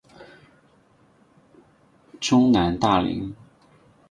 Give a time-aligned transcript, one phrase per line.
[2.19, 3.35] 中南大羚。